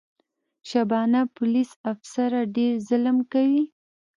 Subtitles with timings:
[0.69, 3.63] شبانه پولیس افیسره ډېر ظلم کوي.